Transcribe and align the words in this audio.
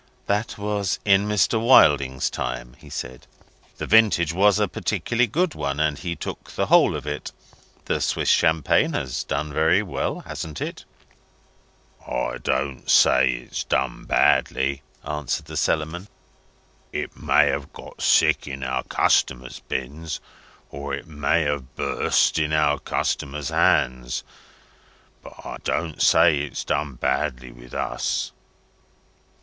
"That 0.25 0.57
was 0.57 0.97
in 1.05 1.27
Mr. 1.27 1.63
Wilding's 1.63 2.31
time," 2.31 2.73
he 2.79 2.89
said. 2.89 3.27
"The 3.77 3.85
vintage 3.85 4.33
was 4.33 4.57
a 4.57 4.67
particularly 4.67 5.27
good 5.27 5.53
one, 5.53 5.79
and 5.79 5.95
he 5.95 6.15
took 6.15 6.49
the 6.53 6.65
whole 6.65 6.95
of 6.95 7.05
it. 7.05 7.31
The 7.85 8.01
Swiss 8.01 8.27
champagne 8.27 8.93
has 8.93 9.23
done 9.23 9.53
very 9.53 9.83
well, 9.83 10.21
hasn't 10.21 10.59
it?" 10.59 10.85
"I 12.07 12.39
don't 12.39 12.89
say 12.89 13.29
it's 13.45 13.63
done 13.63 14.05
badly," 14.05 14.81
answered 15.05 15.45
the 15.45 15.55
Cellarman. 15.55 16.07
"It 16.91 17.15
may 17.15 17.45
have 17.49 17.71
got 17.71 18.01
sick 18.01 18.47
in 18.47 18.63
our 18.63 18.81
customers' 18.85 19.59
bins, 19.67 20.19
or 20.71 20.95
it 20.95 21.05
may 21.05 21.43
have 21.43 21.75
bust 21.75 22.39
in 22.39 22.53
our 22.53 22.79
customers' 22.79 23.49
hands. 23.49 24.23
But 25.21 25.45
I 25.45 25.57
don't 25.63 26.01
say 26.01 26.39
it's 26.39 26.63
done 26.63 26.95
badly 26.95 27.51
with 27.51 27.75
us." 27.75 28.31